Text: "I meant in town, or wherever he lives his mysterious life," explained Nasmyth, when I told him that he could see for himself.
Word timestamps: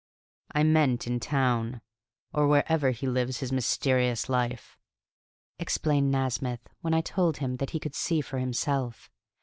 "I 0.51 0.63
meant 0.63 1.05
in 1.05 1.19
town, 1.19 1.79
or 2.33 2.47
wherever 2.47 2.89
he 2.89 3.05
lives 3.07 3.37
his 3.37 3.51
mysterious 3.51 4.29
life," 4.29 4.75
explained 5.59 6.11
Nasmyth, 6.11 6.67
when 6.79 6.95
I 6.95 7.01
told 7.01 7.37
him 7.37 7.57
that 7.57 7.69
he 7.69 7.79
could 7.79 7.93
see 7.93 8.19
for 8.19 8.39
himself. 8.39 9.11